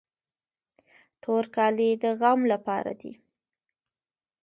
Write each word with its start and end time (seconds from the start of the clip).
تور 1.21 1.43
کالي 1.55 1.89
د 2.03 2.05
غم 2.19 2.39
لپاره 2.53 2.91
دي. 3.01 3.13